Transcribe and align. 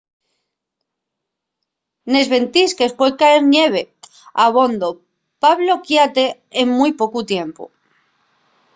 nes 2.11 2.25
ventisques 2.35 2.95
pue 2.97 3.09
cayer 3.19 3.43
ñeve 3.53 3.83
abondo 4.45 4.89
pa 5.41 5.49
bloquiate 5.61 6.25
en 6.61 6.67
mui 6.77 6.91
pocu 7.01 7.19
tiempu 7.33 7.63